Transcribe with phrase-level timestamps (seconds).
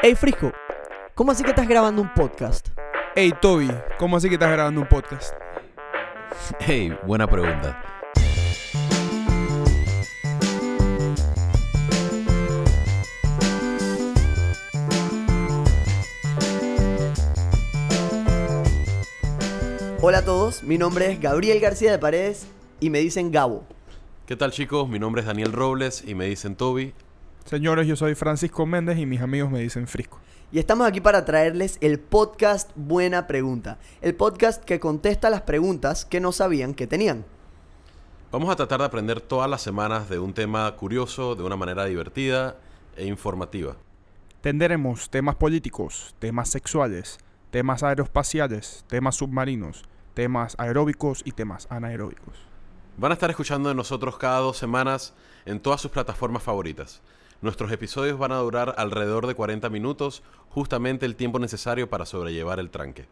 [0.00, 0.52] Hey Frisco,
[1.16, 2.68] ¿cómo así que estás grabando un podcast?
[3.16, 5.34] Hey Toby, ¿cómo así que estás grabando un podcast?
[6.60, 7.82] Hey, buena pregunta.
[20.00, 22.46] Hola a todos, mi nombre es Gabriel García de Paredes
[22.78, 23.64] y me dicen Gabo.
[24.26, 24.88] ¿Qué tal chicos?
[24.88, 26.94] Mi nombre es Daniel Robles y me dicen Toby.
[27.48, 30.20] Señores, yo soy Francisco Méndez y mis amigos me dicen Frisco.
[30.52, 36.04] Y estamos aquí para traerles el podcast Buena Pregunta, el podcast que contesta las preguntas
[36.04, 37.24] que no sabían que tenían.
[38.30, 41.86] Vamos a tratar de aprender todas las semanas de un tema curioso, de una manera
[41.86, 42.58] divertida
[42.96, 43.76] e informativa.
[44.42, 47.16] Tendremos temas políticos, temas sexuales,
[47.50, 52.34] temas aeroespaciales, temas submarinos, temas aeróbicos y temas anaeróbicos.
[52.98, 55.14] Van a estar escuchando de nosotros cada dos semanas
[55.46, 57.00] en todas sus plataformas favoritas.
[57.40, 62.58] Nuestros episodios van a durar alrededor de 40 minutos, justamente el tiempo necesario para sobrellevar
[62.58, 63.06] el tranque.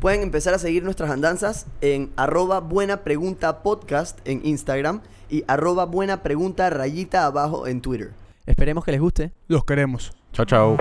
[0.00, 5.84] Pueden empezar a seguir nuestras andanzas en arroba buena pregunta podcast en Instagram y arroba
[5.84, 8.12] buena pregunta rayita abajo en Twitter.
[8.46, 9.32] Esperemos que les guste.
[9.48, 10.12] Los queremos.
[10.32, 10.76] Chao, chao.